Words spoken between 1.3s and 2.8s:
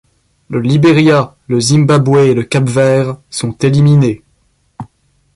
le Zimbabwe et le Cap